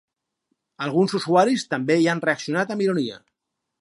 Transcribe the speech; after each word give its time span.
Alguns 0.85 1.13
usuaris 1.19 1.67
també 1.73 1.99
hi 2.01 2.07
han 2.15 2.23
reaccionat 2.25 2.75
amb 2.77 2.87
ironia. 2.87 3.21